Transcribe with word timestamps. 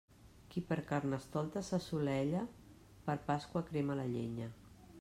Qui 0.53 0.61
per 0.69 0.77
Carnestoltes 0.91 1.67
s'assolella, 1.73 2.41
per 3.09 3.17
Pasqua 3.31 3.63
crema 3.69 3.99
la 4.01 4.07
llenya. 4.15 4.49